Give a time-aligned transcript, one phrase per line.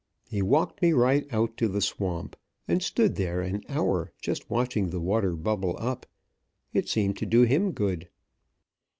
[0.27, 2.35] He walked me right out to the swamp,
[2.67, 6.07] and stood there an hour just watching the water bubble up.
[6.73, 8.09] It seemed to do him good.